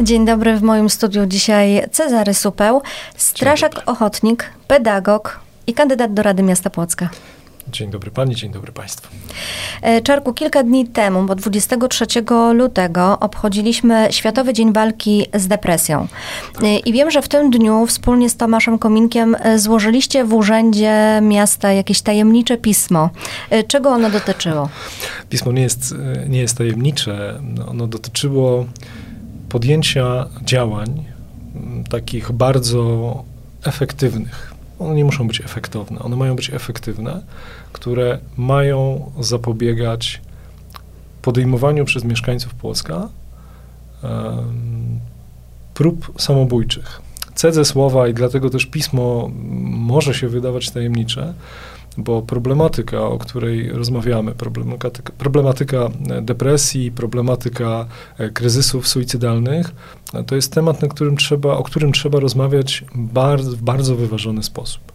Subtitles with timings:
[0.00, 2.82] Dzień dobry, w moim studiu dzisiaj Cezary Supeł,
[3.16, 7.08] strażak ochotnik, pedagog i kandydat do Rady Miasta Płocka.
[7.68, 9.08] Dzień dobry Pani, dzień dobry Państwu.
[9.82, 12.06] E, Czarku, kilka dni temu, bo 23
[12.54, 16.06] lutego obchodziliśmy Światowy Dzień Walki z Depresją.
[16.62, 21.18] E, I wiem, że w tym dniu wspólnie z Tomaszem Kominkiem e, złożyliście w Urzędzie
[21.22, 23.10] Miasta jakieś tajemnicze pismo.
[23.68, 24.68] Czego ono dotyczyło?
[25.28, 25.94] Pismo nie jest,
[26.28, 27.40] nie jest tajemnicze.
[27.68, 28.66] Ono dotyczyło
[29.48, 31.04] podjęcia działań
[31.90, 33.24] takich bardzo
[33.64, 37.22] efektywnych one nie muszą być efektowne, one mają być efektywne,
[37.72, 40.20] które mają zapobiegać
[41.22, 43.08] podejmowaniu przez mieszkańców Płocka
[44.02, 45.00] um,
[45.74, 47.00] prób samobójczych.
[47.34, 49.30] Cedzę słowa i dlatego też pismo
[49.70, 51.34] może się wydawać tajemnicze,
[51.98, 55.88] bo problematyka, o której rozmawiamy, problematyka, problematyka
[56.22, 57.86] depresji, problematyka
[58.18, 59.74] e, kryzysów suicydalnych,
[60.26, 64.92] to jest temat, na którym trzeba, o którym trzeba rozmawiać bardzo, w bardzo wyważony sposób.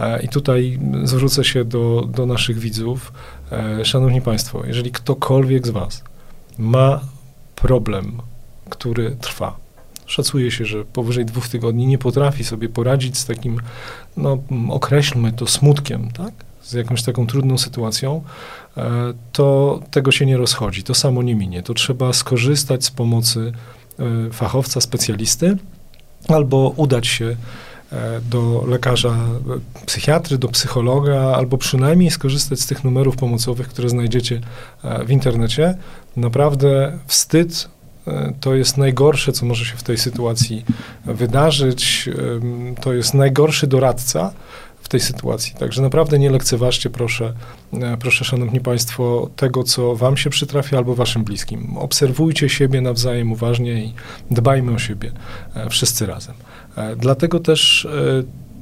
[0.00, 3.12] E, I tutaj zwrócę się do, do naszych widzów.
[3.52, 6.04] E, szanowni Państwo, jeżeli ktokolwiek z Was
[6.58, 7.00] ma
[7.54, 8.12] problem,
[8.70, 9.56] który trwa,
[10.08, 13.60] szacuje się, że powyżej dwóch tygodni nie potrafi sobie poradzić z takim,
[14.16, 16.32] no określmy to smutkiem, tak?
[16.62, 18.22] Z jakąś taką trudną sytuacją,
[18.76, 18.90] e,
[19.32, 21.62] to tego się nie rozchodzi, to samo nie minie.
[21.62, 23.52] To trzeba skorzystać z pomocy
[23.98, 25.56] e, fachowca, specjalisty,
[26.28, 27.36] albo udać się
[27.92, 29.16] e, do lekarza
[29.86, 34.40] psychiatry, do psychologa, albo przynajmniej skorzystać z tych numerów pomocowych, które znajdziecie
[35.06, 35.74] w internecie.
[36.16, 37.68] Naprawdę wstyd
[38.40, 40.64] to jest najgorsze, co może się w tej sytuacji
[41.04, 42.08] wydarzyć.
[42.80, 44.32] To jest najgorszy doradca
[44.88, 45.54] w tej sytuacji.
[45.58, 47.32] Także naprawdę nie lekceważcie, proszę,
[47.72, 51.76] e, proszę, szanowni państwo, tego, co wam się przytrafia albo waszym bliskim.
[51.78, 53.94] Obserwujcie siebie nawzajem uważnie i
[54.30, 55.12] dbajmy o siebie
[55.54, 56.34] e, wszyscy razem.
[56.76, 57.88] E, dlatego też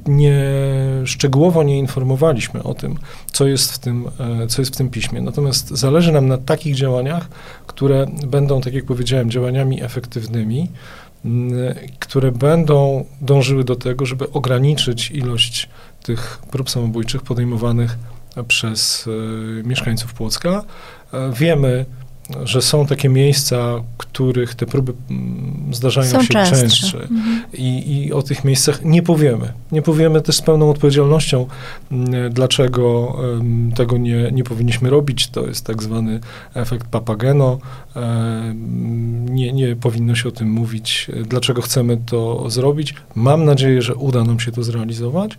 [0.07, 0.43] nie,
[1.05, 2.97] szczegółowo nie informowaliśmy o tym,
[3.31, 4.05] co jest, w tym,
[4.47, 5.21] co jest w tym piśmie.
[5.21, 7.29] Natomiast zależy nam na takich działaniach,
[7.67, 10.69] które będą, tak jak powiedziałem, działaniami efektywnymi,
[11.99, 15.69] które będą dążyły do tego, żeby ograniczyć ilość
[16.03, 17.97] tych prób samobójczych podejmowanych
[18.47, 20.63] przez y, mieszkańców Płocka.
[21.13, 21.85] E, wiemy,
[22.43, 27.01] że są takie miejsca, których te próby mm, zdarzają są się częstsze, częstsze.
[27.01, 27.41] Mhm.
[27.53, 29.53] I, I, o tych miejscach nie powiemy.
[29.71, 31.47] Nie powiemy też z pełną odpowiedzialnością,
[31.91, 33.15] mm, dlaczego
[33.75, 35.27] tego nie, nie powinniśmy robić.
[35.27, 36.19] To jest tak zwany
[36.53, 37.59] efekt Papageno.
[39.29, 42.95] Nie, nie powinno się o tym mówić, dlaczego chcemy to zrobić.
[43.15, 45.37] Mam nadzieję, że uda nam się to zrealizować.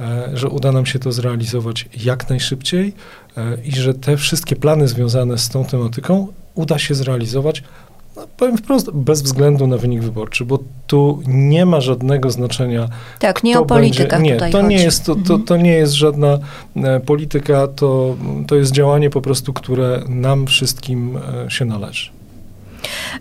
[0.00, 2.92] E, że uda nam się to zrealizować jak najszybciej
[3.36, 7.62] e, i że te wszystkie plany związane z tą tematyką uda się zrealizować,
[8.16, 12.88] no, powiem wprost, bez względu na wynik wyborczy, bo tu nie ma żadnego znaczenia.
[13.18, 14.68] Tak, nie o politykę będzie, nie, to chodzi.
[14.68, 15.62] nie jest to, to, to mhm.
[15.62, 16.38] nie jest żadna
[16.76, 18.16] e, polityka, to,
[18.46, 21.16] to jest działanie po prostu, które nam wszystkim
[21.46, 22.10] e, się należy.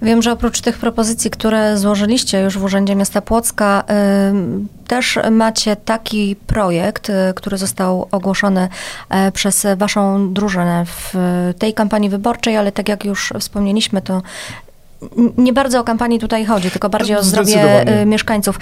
[0.01, 5.75] Wiem, że oprócz tych propozycji, które złożyliście już w Urzędzie Miasta Płocka, y, też macie
[5.75, 8.67] taki projekt, y, który został ogłoszony
[9.27, 11.13] y, przez waszą drużynę w
[11.59, 14.21] tej kampanii wyborczej, ale tak jak już wspomnieliśmy, to
[15.37, 18.59] nie bardzo o kampanii tutaj chodzi, tylko bardziej o zdrowie mieszkańców.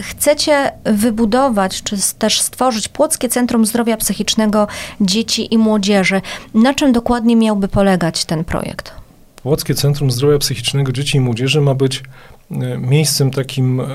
[0.00, 4.66] Chcecie wybudować, czy też stworzyć Płockie Centrum Zdrowia Psychicznego
[5.00, 6.20] Dzieci i Młodzieży.
[6.54, 9.05] Na czym dokładnie miałby polegać ten projekt?
[9.46, 12.02] Płockie Centrum Zdrowia Psychicznego Dzieci i Młodzieży ma być
[12.50, 13.86] e, miejscem takim e,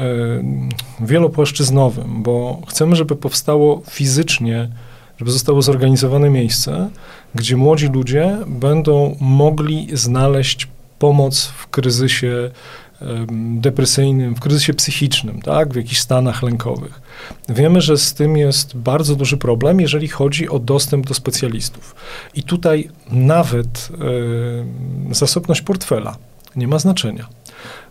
[1.00, 4.70] wielopłaszczyznowym, bo chcemy, żeby powstało fizycznie,
[5.18, 6.90] żeby zostało zorganizowane miejsce,
[7.36, 10.68] gdzie młodzi ludzie będą mogli znaleźć
[11.00, 12.52] pomoc w kryzysie
[13.62, 17.02] depresyjnym, w kryzysie psychicznym, tak, w jakichś stanach lękowych.
[17.50, 21.96] Wiemy, że z tym jest bardzo duży problem, jeżeli chodzi o dostęp do specjalistów.
[22.36, 23.90] I tutaj nawet
[25.12, 26.18] y, zasobność portfela
[26.56, 27.28] nie ma znaczenia,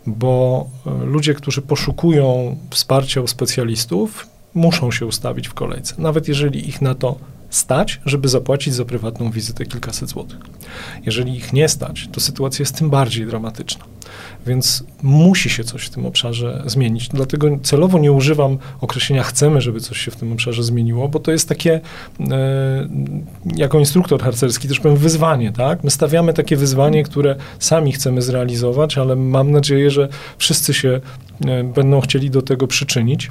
[0.07, 6.69] bo e, ludzie, którzy poszukują wsparcia u specjalistów, muszą się ustawić w kolejce, nawet jeżeli
[6.69, 7.19] ich na to
[7.51, 10.39] stać, żeby zapłacić za prywatną wizytę kilkaset złotych.
[11.07, 13.85] Jeżeli ich nie stać, to sytuacja jest tym bardziej dramatyczna.
[14.47, 17.09] Więc musi się coś w tym obszarze zmienić.
[17.09, 21.33] Dlatego celowo nie używam określenia chcemy, żeby coś się w tym obszarze zmieniło, bo to
[21.33, 21.81] jest takie,
[22.31, 22.89] e,
[23.57, 25.85] jako instruktor harcerski też powiem wyzwanie, tak?
[25.85, 30.09] My stawiamy takie wyzwanie, które sami chcemy zrealizować, ale mam nadzieję, że
[30.39, 31.01] wszyscy się
[31.47, 33.31] e, będą chcieli do tego przyczynić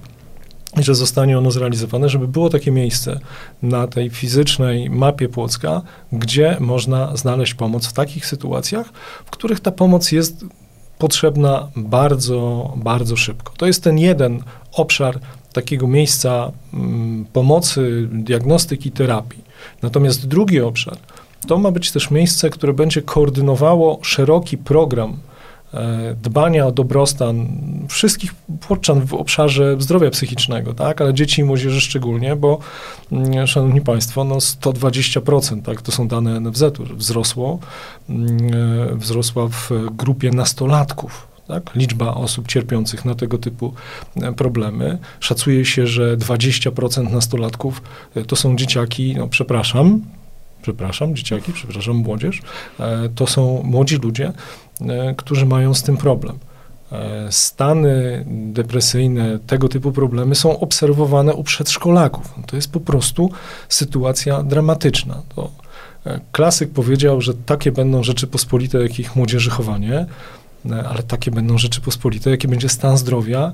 [0.77, 3.19] i że zostanie ono zrealizowane, żeby było takie miejsce
[3.61, 5.81] na tej fizycznej mapie Płocka,
[6.11, 8.87] gdzie można znaleźć pomoc w takich sytuacjach,
[9.25, 10.45] w których ta pomoc jest
[10.97, 13.53] potrzebna bardzo, bardzo szybko.
[13.57, 15.19] To jest ten jeden obszar
[15.53, 19.43] takiego miejsca mm, pomocy, diagnostyki, terapii.
[19.81, 20.97] Natomiast drugi obszar
[21.47, 25.17] to ma być też miejsce, które będzie koordynowało szeroki program
[26.21, 27.47] dbania o dobrostan
[27.87, 32.59] wszystkich płoczan w obszarze zdrowia psychicznego, tak, ale dzieci i młodzieży szczególnie, bo
[33.11, 37.59] mm, szanowni państwo, no 120%, tak, to są dane NFZ-u, wzrosło,
[38.09, 38.37] mm,
[38.93, 41.75] e, wzrosła w grupie nastolatków, tak?
[41.75, 43.73] Liczba osób cierpiących na tego typu
[44.15, 44.97] e, problemy.
[45.19, 47.81] Szacuje się, że 20% nastolatków
[48.27, 50.01] to są dzieciaki, no przepraszam,
[50.61, 52.41] przepraszam, dzieciaki, przepraszam, młodzież,
[52.79, 54.33] e, to są młodzi ludzie, e,
[55.17, 56.39] którzy mają z tym problem.
[56.91, 62.33] E, stany depresyjne, tego typu problemy są obserwowane u przedszkolaków.
[62.47, 63.31] To jest po prostu
[63.69, 65.21] sytuacja dramatyczna.
[65.35, 65.51] To
[66.31, 70.05] klasyk powiedział, że takie będą rzeczy pospolite, jakich młodzieży chowanie,
[70.89, 73.51] ale takie będą rzeczy pospolite, jaki będzie stan zdrowia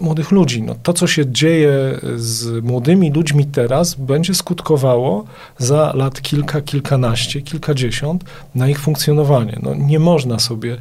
[0.00, 0.62] młodych ludzi.
[0.62, 5.24] No, to, co się dzieje z młodymi ludźmi teraz, będzie skutkowało
[5.58, 8.24] za lat kilka, kilkanaście, kilkadziesiąt
[8.54, 9.58] na ich funkcjonowanie.
[9.62, 10.76] No, nie można sobie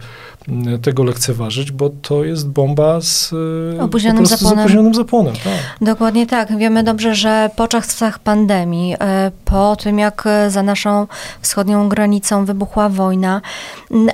[0.82, 3.34] tego lekceważyć, bo to jest bomba z
[3.78, 4.58] e, opóźnionym zapłonem.
[4.58, 5.54] Z opóźnionym zapłonem tak.
[5.82, 6.58] Dokładnie tak.
[6.58, 11.08] Wiemy dobrze, że po czasach pandemii, e, po tym jak za naszą
[11.42, 13.42] wschodnią granicą wybuchła wojna,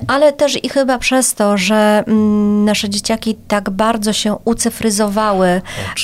[0.08, 2.04] ale też i chyba przez to, że
[2.64, 4.36] nasze dzieciaki tak bardzo się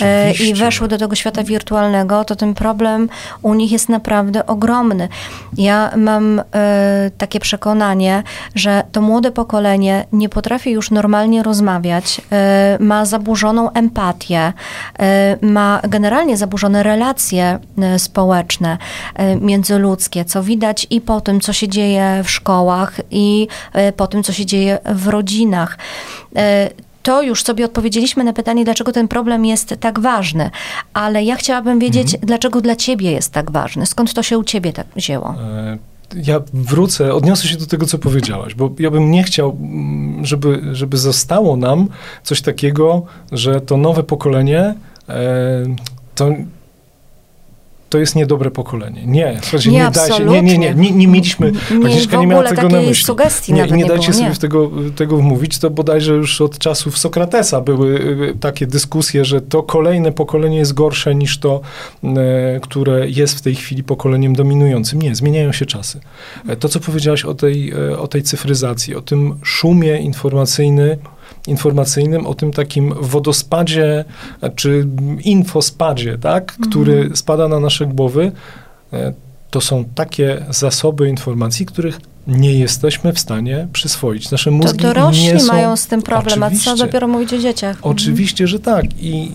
[0.02, 0.50] e, Oczywiście.
[0.50, 3.08] i weszły do tego świata wirtualnego, to ten problem
[3.42, 5.08] u nich jest naprawdę ogromny.
[5.56, 6.42] Ja mam
[7.18, 8.22] takie przekonanie,
[8.54, 14.52] że to młode pokolenie nie potrafi już normalnie rozmawiać, e, ma zaburzoną empatię,
[15.42, 17.58] ma generalnie zaburzone relacje
[17.98, 18.78] społeczne,
[19.40, 23.48] międzyludzkie, co widać i po tym, co się dzieje w szkołach, i
[23.96, 25.78] po tym, co się dzieje w rodzinach
[27.02, 30.50] to już sobie odpowiedzieliśmy na pytanie, dlaczego ten problem jest tak ważny,
[30.92, 32.26] ale ja chciałabym wiedzieć, mhm.
[32.26, 35.34] dlaczego dla ciebie jest tak ważny, skąd to się u ciebie tak wzięło?
[36.14, 40.60] Ja wrócę, odniosę się do tego, co powiedziałaś, bo ja bym nie chciał, mm, żeby,
[40.72, 41.88] żeby zostało nam
[42.22, 43.02] coś takiego,
[43.32, 44.74] że to nowe pokolenie
[45.08, 45.64] e,
[46.14, 46.30] to
[47.90, 49.02] to jest niedobre pokolenie.
[49.06, 52.42] Nie, słuchajcie, nie, nie dajcie, nie, nie, nie, nie, nie mieliśmy, nie, Agnieszka nie miała
[52.42, 53.04] tego na myśli.
[53.04, 54.36] Sugestii nie, nie, nie dajcie było, sobie nie.
[54.36, 59.62] tego, tego wmówić, to bodajże już od czasów Sokratesa były y, takie dyskusje, że to
[59.62, 61.60] kolejne pokolenie jest gorsze niż to,
[62.04, 65.02] e, które jest w tej chwili pokoleniem dominującym.
[65.02, 66.00] Nie, zmieniają się czasy.
[66.48, 70.96] E, to, co powiedziałaś o tej, e, o tej cyfryzacji, o tym szumie informacyjnym,
[71.46, 74.04] informacyjnym, o tym takim wodospadzie
[74.56, 74.86] czy
[75.24, 77.16] infospadzie, tak, który mhm.
[77.16, 78.32] spada na nasze głowy.
[78.92, 79.12] E,
[79.50, 84.30] to są takie zasoby informacji, których nie jesteśmy w stanie przyswoić.
[84.30, 85.46] Nasze mózgi to dorośli nie są...
[85.46, 87.76] mają z tym problem, a co dopiero mówić o dzieciach.
[87.76, 87.92] Mhm.
[87.92, 88.84] Oczywiście, że tak.
[88.98, 89.30] I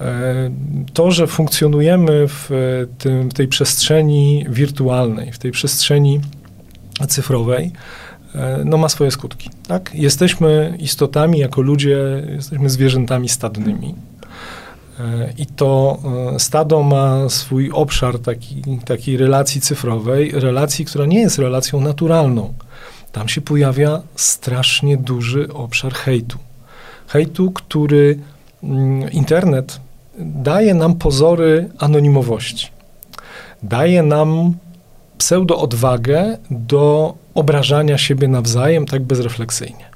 [0.00, 0.50] e,
[0.92, 2.50] to, że funkcjonujemy w,
[2.98, 6.20] tym, w tej przestrzeni wirtualnej, w tej przestrzeni
[7.08, 8.07] cyfrowej, E,
[8.64, 9.50] no ma swoje skutki.
[9.66, 9.90] Tak?
[9.94, 11.98] Jesteśmy istotami, jako ludzie,
[12.28, 13.94] jesteśmy zwierzętami stadnymi.
[15.00, 15.98] E, I to
[16.34, 22.54] e, stado ma swój obszar taki, takiej relacji cyfrowej, relacji, która nie jest relacją naturalną.
[23.12, 26.38] Tam się pojawia strasznie duży obszar hejtu.
[27.06, 28.18] Hejtu, który
[28.62, 29.80] mm, internet
[30.18, 32.68] daje nam pozory anonimowości.
[33.62, 34.54] Daje nam
[35.18, 39.87] pseudo-odwagę do obrażania siebie nawzajem tak bezrefleksyjnie.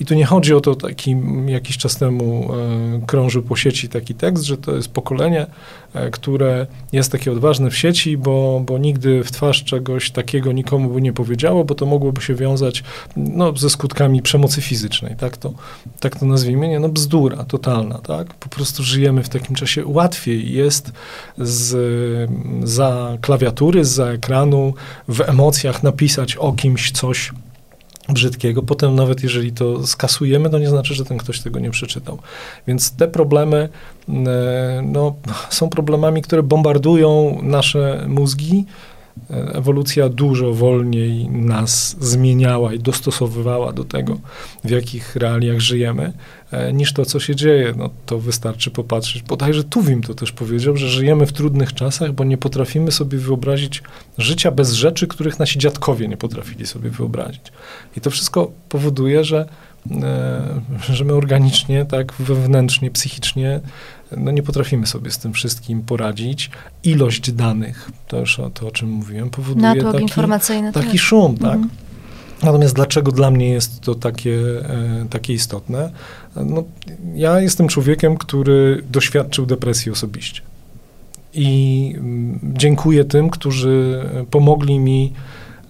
[0.00, 1.16] I tu nie chodzi o to, taki
[1.46, 5.46] jakiś czas temu e, krążył po sieci taki tekst, że to jest pokolenie,
[5.94, 10.90] e, które jest takie odważne w sieci, bo, bo nigdy w twarz czegoś takiego nikomu
[10.90, 12.82] by nie powiedziało, bo to mogłoby się wiązać
[13.16, 15.52] no, ze skutkami przemocy fizycznej, tak to,
[16.00, 20.52] tak to nazwijmy, nie, no bzdura totalna, tak, po prostu żyjemy w takim czasie, łatwiej
[20.52, 20.92] jest
[21.38, 22.30] z,
[22.64, 24.74] za klawiatury, za ekranu,
[25.08, 27.32] w emocjach napisać o kimś coś,
[28.12, 28.62] brzydkiego.
[28.62, 32.18] Potem nawet jeżeli to skasujemy, to nie znaczy, że ten ktoś tego nie przeczytał.
[32.66, 33.68] Więc te problemy
[34.08, 35.14] e, no,
[35.50, 38.64] są problemami, które bombardują nasze mózgi.
[39.30, 44.18] Ewolucja dużo wolniej nas zmieniała i dostosowywała do tego,
[44.64, 46.12] w jakich realiach żyjemy.
[46.50, 47.74] E, niż to, co się dzieje.
[47.76, 49.22] No, to wystarczy popatrzeć.
[49.22, 53.82] Bodajże Tuwim to też powiedział, że żyjemy w trudnych czasach, bo nie potrafimy sobie wyobrazić
[54.18, 57.42] życia bez rzeczy, których nasi dziadkowie nie potrafili sobie wyobrazić.
[57.96, 59.48] I to wszystko powoduje, że,
[59.90, 60.60] e,
[60.92, 63.60] że my organicznie, tak wewnętrznie, psychicznie,
[64.16, 66.50] no nie potrafimy sobie z tym wszystkim poradzić.
[66.84, 70.98] Ilość danych, to już o, to, o czym mówiłem, powoduje taki, informacyjny, taki tak.
[70.98, 71.54] szum, tak?
[71.54, 71.70] Mhm.
[72.42, 74.38] Natomiast dlaczego dla mnie jest to takie,
[74.68, 75.90] e, takie istotne?
[76.36, 76.64] No,
[77.14, 80.42] ja jestem człowiekiem, który doświadczył depresji osobiście.
[81.34, 85.12] I mm, dziękuję tym, którzy pomogli mi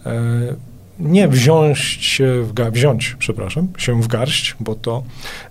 [0.06, 0.69] e,
[1.00, 5.02] nie wziąć się w garść, wziąć, przepraszam, się w garść, bo to,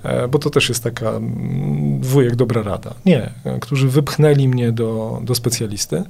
[0.04, 2.94] e, bo to też jest taka mm, wujek dobra rada.
[3.06, 3.30] Nie,
[3.62, 6.04] którzy wypchnęli mnie do, do specjalisty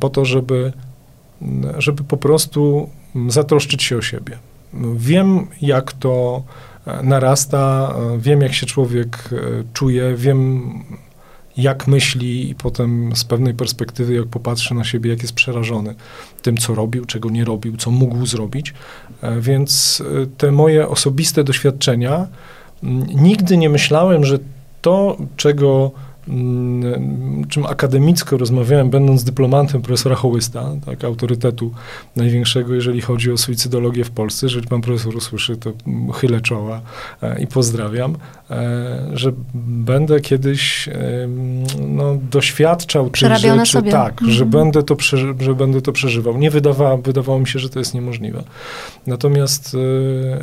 [0.00, 0.72] po to, żeby,
[1.78, 2.90] żeby po prostu
[3.28, 4.38] zatroszczyć się o siebie.
[4.96, 6.42] Wiem, jak to
[6.86, 9.36] e, narasta, e, wiem, jak się człowiek e,
[9.72, 10.72] czuje, wiem,
[11.56, 15.94] jak myśli i potem z pewnej perspektywy, jak popatrzy na siebie, jak jest przerażony
[16.42, 18.74] tym, co robił, czego nie robił, co mógł zrobić.
[19.40, 20.02] Więc
[20.38, 22.26] te moje osobiste doświadczenia,
[23.14, 24.38] nigdy nie myślałem, że
[24.82, 26.15] to, czego Mm,
[27.48, 31.72] czym akademicko rozmawiałem, będąc dyplomantem profesora Hołysta, tak, autorytetu
[32.16, 34.46] największego, jeżeli chodzi o suicydologię w Polsce.
[34.46, 35.72] Jeżeli pan profesor usłyszy, to
[36.14, 36.80] chylę czoła
[37.22, 38.16] e, i pozdrawiam,
[38.50, 40.88] e, że będę kiedyś
[41.88, 43.92] no, doświadczał tych rzeczy, sobie.
[43.92, 44.30] tak, mhm.
[44.30, 44.96] że, będę to
[45.40, 46.38] że będę to przeżywał.
[46.38, 48.42] Nie wydawało, wydawało mi się, że to jest niemożliwe.
[49.06, 49.76] Natomiast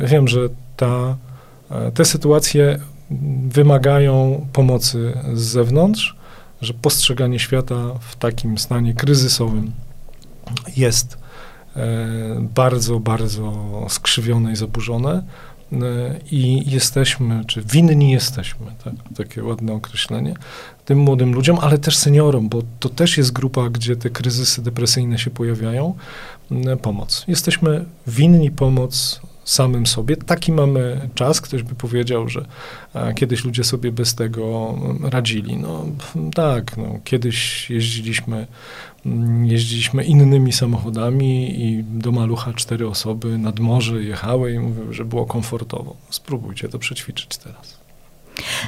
[0.02, 1.16] e, wiem, że ta,
[1.94, 2.78] te sytuacje
[3.48, 6.16] wymagają pomocy z zewnątrz,
[6.60, 9.72] że postrzeganie świata w takim stanie kryzysowym
[10.76, 11.18] jest
[11.76, 11.96] e,
[12.40, 13.52] bardzo, bardzo
[13.88, 15.22] skrzywione i zaburzone
[15.72, 15.76] e,
[16.30, 20.34] i jesteśmy, czy winni jesteśmy, tak, takie ładne określenie,
[20.84, 25.18] tym młodym ludziom, ale też seniorom, bo to też jest grupa, gdzie te kryzysy depresyjne
[25.18, 25.94] się pojawiają,
[26.82, 27.24] pomoc.
[27.28, 30.16] Jesteśmy winni pomoc samym sobie.
[30.16, 31.40] Taki mamy czas.
[31.40, 32.46] Ktoś by powiedział, że
[33.14, 35.56] kiedyś ludzie sobie bez tego radzili.
[35.56, 35.86] No
[36.34, 38.46] tak, no, kiedyś jeździliśmy,
[39.06, 45.04] mm, jeździliśmy innymi samochodami i do malucha cztery osoby nad morze jechały i mówiły, że
[45.04, 45.96] było komfortowo.
[46.10, 47.83] Spróbujcie to przećwiczyć teraz.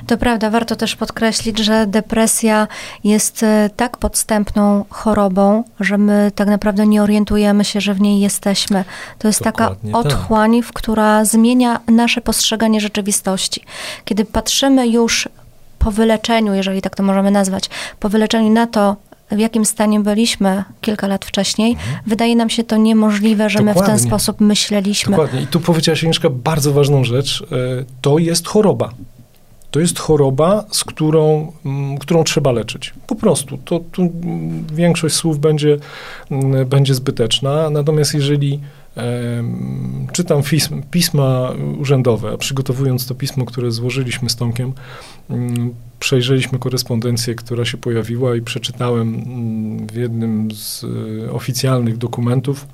[0.06, 2.68] To prawda, warto też podkreślić, że depresja
[3.04, 8.20] jest e, tak podstępną chorobą, że my tak naprawdę nie orientujemy się, że w niej
[8.20, 8.84] jesteśmy.
[9.18, 10.72] To jest Dokładnie taka otchłań, tak.
[10.72, 13.64] która zmienia nasze postrzeganie rzeczywistości.
[14.04, 15.28] Kiedy patrzymy już
[15.78, 17.70] po wyleczeniu, jeżeli tak to możemy nazwać,
[18.00, 18.96] po wyleczeniu na to,
[19.30, 21.98] w jakim stanie byliśmy kilka lat wcześniej, mhm.
[22.06, 23.80] wydaje nam się to niemożliwe, że Dokładnie.
[23.80, 25.10] my w ten sposób myśleliśmy.
[25.10, 25.42] Dokładnie.
[25.42, 27.42] I tu powiedziałaś, Agnieszka, bardzo ważną rzecz.
[27.52, 28.90] E, to jest choroba.
[29.70, 32.94] To jest choroba, z którą, mm, którą trzeba leczyć.
[33.06, 33.58] Po prostu.
[33.64, 34.02] To, to
[34.72, 35.78] większość słów będzie,
[36.30, 37.70] mm, będzie zbyteczna.
[37.70, 38.60] Natomiast jeżeli
[40.12, 44.72] czytam pism, pisma urzędowe, a przygotowując to pismo, które złożyliśmy z Tomkiem,
[45.30, 49.22] mm, przejrzeliśmy korespondencję, która się pojawiła i przeczytałem
[49.86, 50.84] w jednym z
[51.28, 52.66] e, oficjalnych dokumentów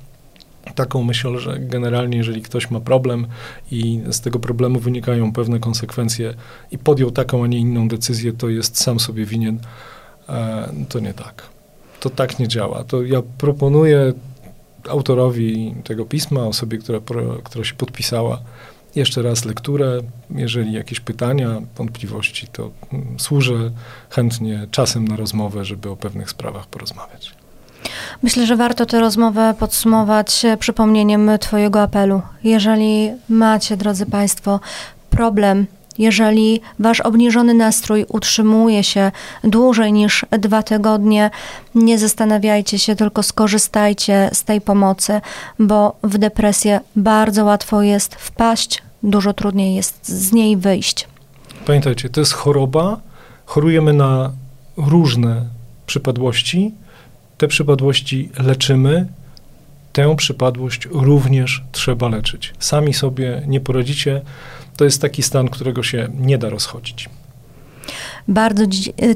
[0.75, 3.27] taką myśl, że generalnie jeżeli ktoś ma problem
[3.71, 6.33] i z tego problemu wynikają pewne konsekwencje
[6.71, 9.59] i podjął taką, a nie inną decyzję, to jest sam sobie winien,
[10.29, 11.43] e, to nie tak.
[11.99, 12.83] To tak nie działa.
[12.83, 14.13] To ja proponuję
[14.89, 16.99] autorowi tego pisma, osobie, która,
[17.43, 18.41] która się podpisała,
[18.95, 20.01] jeszcze raz lekturę.
[20.29, 23.71] Jeżeli jakieś pytania, wątpliwości, to mm, służę
[24.09, 27.42] chętnie czasem na rozmowę, żeby o pewnych sprawach porozmawiać.
[28.23, 32.21] Myślę, że warto tę rozmowę podsumować przypomnieniem Twojego apelu.
[32.43, 34.59] Jeżeli macie, drodzy Państwo,
[35.09, 35.65] problem
[35.97, 39.11] jeżeli wasz obniżony nastrój utrzymuje się
[39.43, 41.29] dłużej niż dwa tygodnie,
[41.75, 45.21] nie zastanawiajcie się, tylko skorzystajcie z tej pomocy,
[45.59, 51.07] bo w depresję bardzo łatwo jest wpaść, dużo trudniej jest z niej wyjść.
[51.65, 52.99] Pamiętajcie, to jest choroba.
[53.45, 54.31] Chorujemy na
[54.77, 55.45] różne
[55.85, 56.71] przypadłości
[57.43, 59.07] te przypadłości leczymy,
[59.93, 62.53] tę przypadłość również trzeba leczyć.
[62.59, 64.21] Sami sobie nie poradzicie.
[64.77, 67.09] To jest taki stan, którego się nie da rozchodzić.
[68.27, 68.63] Bardzo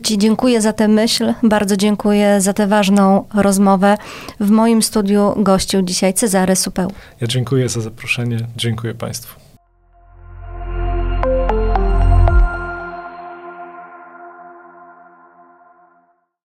[0.03, 3.98] Ci dziękuję za tę myśl, bardzo dziękuję za tę ważną rozmowę.
[4.39, 6.91] W moim studiu gościł dzisiaj Cezary Supeł.
[7.22, 9.47] Ja dziękuję za zaproszenie, dziękuję Państwu.